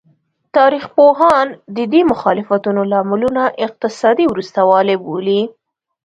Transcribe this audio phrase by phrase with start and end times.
[0.55, 5.41] تاریخ پوهان د دې مخالفتونو لاملونه اقتصادي وروسته والی بولي.